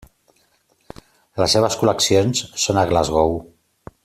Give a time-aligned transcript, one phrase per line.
[1.43, 3.41] Les seves col·leccions són a Glasgow.